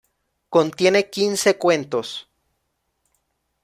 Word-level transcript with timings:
Contiene 0.49 1.11
quince 1.11 1.53
cuentos. 1.59 2.27